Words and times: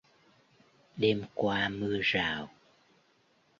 Đêm 0.97 1.23
qua 1.33 1.69
mưa 1.69 1.97
rào 2.01 2.49